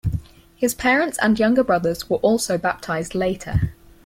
[0.55, 3.75] His parents and younger brothers were also baptized later.